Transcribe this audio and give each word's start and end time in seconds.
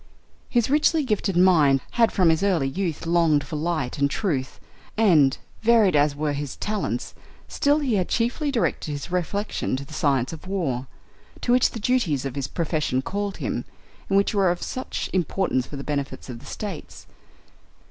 His 0.49 0.67
richly 0.67 1.03
gifted 1.03 1.37
mind 1.37 1.79
had 1.91 2.11
from 2.11 2.29
his 2.29 2.41
early 2.41 2.67
youth 2.67 3.05
longed 3.05 3.43
for 3.45 3.55
light 3.55 3.99
and 3.99 4.09
truth, 4.09 4.59
and, 4.97 5.37
varied 5.61 5.95
as 5.95 6.15
were 6.15 6.33
his 6.33 6.55
talents, 6.55 7.13
still 7.47 7.77
he 7.81 7.97
had 7.97 8.09
chiefly 8.09 8.49
directed 8.49 8.93
his 8.93 9.11
reflections 9.11 9.77
to 9.79 9.85
the 9.85 9.93
science 9.93 10.33
of 10.33 10.47
war, 10.47 10.87
to 11.41 11.51
which 11.51 11.69
the 11.69 11.79
duties 11.79 12.25
of 12.25 12.33
his 12.33 12.47
profession 12.47 13.03
called 13.03 13.37
him, 13.37 13.63
and 14.09 14.17
which 14.17 14.33
are 14.33 14.49
of 14.49 14.63
such 14.63 15.07
importance 15.13 15.67
for 15.67 15.75
the 15.75 15.83
benefit 15.83 16.27
of 16.29 16.47
States. 16.47 17.05